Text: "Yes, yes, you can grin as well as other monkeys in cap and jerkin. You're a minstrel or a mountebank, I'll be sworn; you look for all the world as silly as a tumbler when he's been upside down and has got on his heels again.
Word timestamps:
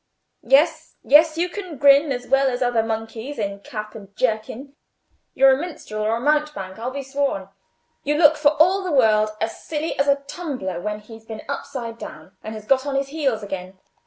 "Yes, 0.41 0.95
yes, 1.03 1.37
you 1.37 1.47
can 1.47 1.77
grin 1.77 2.11
as 2.11 2.25
well 2.25 2.49
as 2.49 2.63
other 2.63 2.81
monkeys 2.81 3.37
in 3.37 3.59
cap 3.59 3.93
and 3.93 4.15
jerkin. 4.15 4.73
You're 5.35 5.53
a 5.53 5.57
minstrel 5.61 6.01
or 6.03 6.15
a 6.15 6.19
mountebank, 6.19 6.79
I'll 6.79 6.89
be 6.89 7.03
sworn; 7.03 7.49
you 8.03 8.15
look 8.15 8.35
for 8.35 8.53
all 8.59 8.83
the 8.83 8.91
world 8.91 9.29
as 9.39 9.63
silly 9.63 9.95
as 9.99 10.07
a 10.07 10.23
tumbler 10.27 10.81
when 10.81 11.01
he's 11.01 11.25
been 11.25 11.43
upside 11.47 11.99
down 11.99 12.35
and 12.43 12.55
has 12.55 12.65
got 12.65 12.87
on 12.87 12.95
his 12.95 13.09
heels 13.09 13.43
again. 13.43 13.77